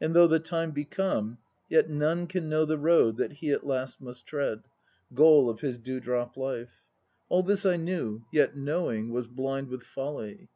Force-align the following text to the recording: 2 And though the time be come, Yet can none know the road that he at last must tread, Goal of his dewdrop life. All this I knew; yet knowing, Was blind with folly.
2 0.00 0.04
And 0.04 0.14
though 0.14 0.26
the 0.26 0.38
time 0.40 0.72
be 0.72 0.84
come, 0.84 1.38
Yet 1.70 1.86
can 1.86 1.98
none 1.98 2.28
know 2.34 2.66
the 2.66 2.76
road 2.76 3.16
that 3.16 3.32
he 3.32 3.48
at 3.50 3.64
last 3.66 3.98
must 3.98 4.26
tread, 4.26 4.64
Goal 5.14 5.48
of 5.48 5.60
his 5.62 5.78
dewdrop 5.78 6.36
life. 6.36 6.86
All 7.30 7.42
this 7.42 7.64
I 7.64 7.78
knew; 7.78 8.26
yet 8.30 8.54
knowing, 8.58 9.10
Was 9.10 9.26
blind 9.26 9.68
with 9.68 9.82
folly. 9.82 10.50